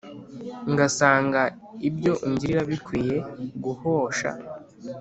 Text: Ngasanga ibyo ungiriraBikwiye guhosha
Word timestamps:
Ngasanga 0.71 1.41
ibyo 1.89 2.13
ungiriraBikwiye 2.27 3.15
guhosha 3.63 4.29